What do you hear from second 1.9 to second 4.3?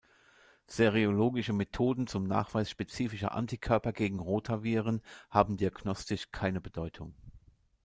zum Nachweis spezifischer Antikörper gegen